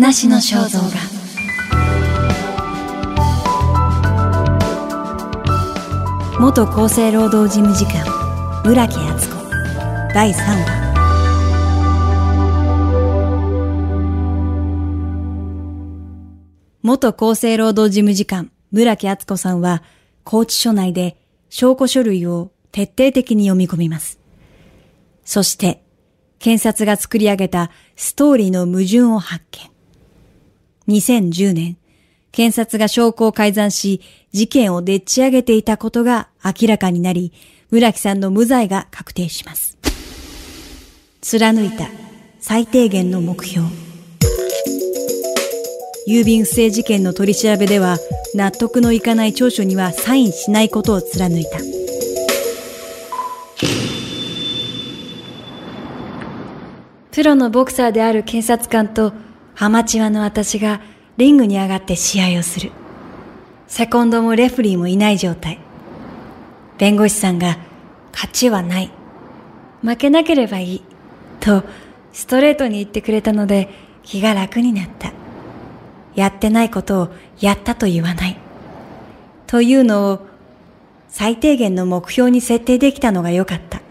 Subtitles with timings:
[0.00, 0.88] 話の肖像画
[6.40, 8.06] 元厚生労働事務次官
[8.64, 9.34] 村木敦子
[10.14, 10.80] 第3話
[16.82, 19.82] 元厚生労働事務次官村木敦子さんは
[20.24, 21.18] 高知署内で
[21.50, 24.18] 証拠書類を徹底的に読み込みます。
[25.26, 25.82] そして
[26.38, 29.70] 検察が作り上げたストーリーの矛盾を発見。
[30.90, 31.76] 2010年、
[32.32, 34.00] 検察が証拠を改ざんし、
[34.32, 37.32] 事件をでっち上げていたことが明らかになり、
[37.70, 39.78] 村木さんの無罪が確定します。
[41.20, 41.88] 貫いた
[42.40, 43.66] 最低限の目標。
[46.08, 47.98] 郵便不正事件の取り調べでは、
[48.34, 51.58] 納得のいかない調書にはサインしないことを貫いた。
[57.12, 59.12] プロのボクサーである警察官と
[59.62, 60.80] アマチュアの私が
[61.18, 62.72] リングに上がって試合をする。
[63.66, 65.58] セコンドもレフリーもいない状態。
[66.78, 67.58] 弁護士さんが
[68.10, 68.90] 勝ちはない。
[69.82, 70.82] 負けなければいい。
[71.40, 71.62] と
[72.14, 73.68] ストレートに言ってくれたので
[74.02, 75.12] 気が楽になった。
[76.14, 78.38] やってないことをやったと言わない。
[79.46, 80.26] というのを
[81.08, 83.82] 最低限の目標に設定できたのが良かった。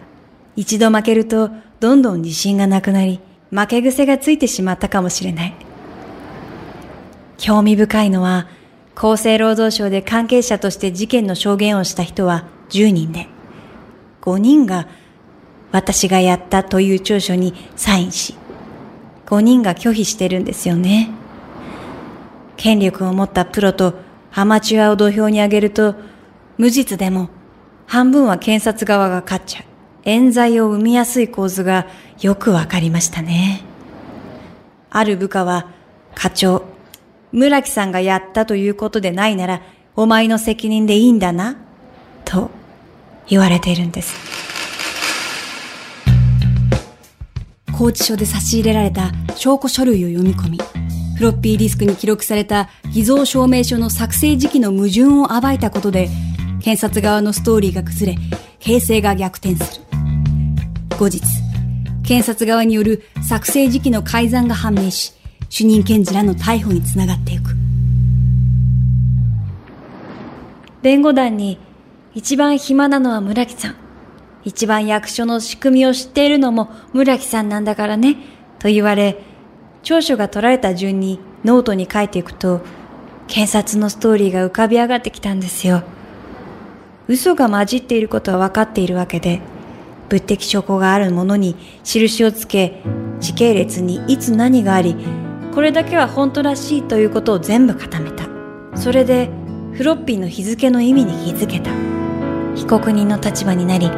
[0.55, 3.19] 一度負けるとどんどん自信がなくなり、
[3.51, 5.53] 負け癖がついてしまったかもしれない。
[7.37, 8.47] 興味深いのは、
[8.95, 13.27] 厚生労働省で関係者として事件の証言をした人は10人で、
[14.21, 14.87] 5人が
[15.71, 18.35] 私がやったという調書にサインし、
[19.27, 21.11] 5人が拒否してるんですよね。
[22.57, 23.93] 権力を持ったプロと
[24.33, 25.95] アマチュアを土俵に上げると、
[26.57, 27.29] 無実でも
[27.87, 29.68] 半分は検察側が勝っちゃう。
[30.09, 31.85] 冤罪を生みやすい構図が
[32.19, 33.61] よくわかりましたね。
[34.89, 35.67] ある部下は、
[36.15, 36.63] 課長、
[37.31, 39.61] 村木さんがやったということでないなら、
[39.95, 41.57] お前の責任でいいんだな、
[42.25, 42.49] と
[43.27, 44.15] 言われているんです。
[47.71, 50.59] 拘置所で差し入れられた証拠書類を読み込み、
[51.17, 56.09] フロッピーディスクに記録された偽造証明書の作成時期の矛盾を暴いたことで、
[56.63, 58.19] 検察側のストーリーが崩れ、
[58.57, 59.88] 形勢が逆転する。
[60.99, 61.21] 後日、
[62.03, 65.13] 検察側による作成時期の改ざんが判明し、
[65.47, 67.55] 主任検事らの逮捕につながっていく。
[70.81, 71.57] 弁護団に
[72.13, 73.75] 一番暇なのは村木さん。
[74.43, 78.17] 一番役所の仕組みを知っているのも村木さんなんだからね、
[78.59, 79.23] と言われ、
[79.83, 82.59] 調書が取られた順にノートに書いていくと、
[83.27, 85.83] 検察のストーリーが浮かび上がってきたんですよ。
[87.07, 89.41] 嘘が混じっていることは分かっているわけで、
[90.09, 92.81] 物的証拠があるものに印をつけ、
[93.19, 94.95] 時系列にいつ何があり、
[95.53, 98.27] これだけは本当らしいということを全部固めた。
[98.75, 99.29] それで、
[99.73, 101.71] フロッピーの日付の意味に気づけた。
[102.55, 103.89] 被告人の立場になり、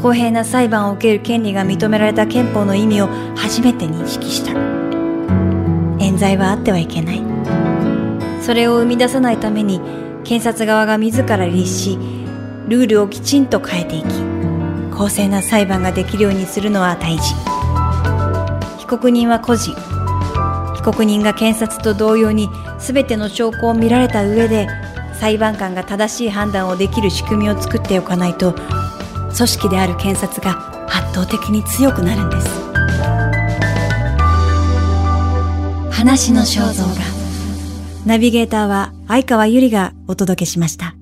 [0.00, 4.52] 公平な裁判を受ける権利が認められた憲法の意味を初めて認識した。
[5.98, 7.22] 冤罪はあってはいけない。
[8.42, 9.80] それを生み出さないために、
[10.24, 11.98] 検察側が自ら立し、
[12.68, 14.33] ルールをきちんと変えていき、
[14.96, 17.34] 公正な裁判ができるようにするのは大事。
[18.78, 19.74] 被告人は個人。
[20.76, 24.68] 被告人が検察と同様に全ての証拠を見られた上で
[25.18, 28.52] 裁判官が正しい判断をできる仕組みを作っておかないと
[29.34, 32.48] 組織である検察が圧倒的に強くなるんです。
[35.90, 36.94] 話の肖像画。
[38.04, 40.94] ナビゲーターは相川ゆりがお届けしました。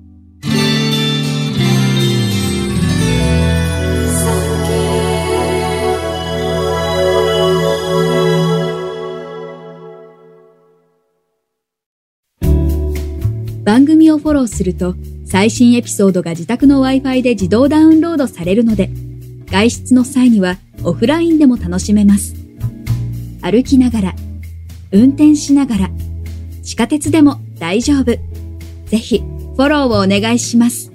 [13.63, 18.89] 番組をフォローすると最新エピソードが自宅の Wi-Fi で自動ダウンロードされるので、
[19.47, 22.35] 外出の際にはオフラインでも楽しめます。
[23.41, 24.15] 歩きながら、
[24.91, 25.89] 運転しながら、
[26.61, 28.05] 地下鉄でも大丈夫。
[28.05, 30.92] ぜひ、フォローをお願いします。